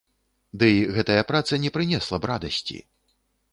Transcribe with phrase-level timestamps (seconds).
[0.63, 2.83] Дый гэтая праца не прынесла б радасці.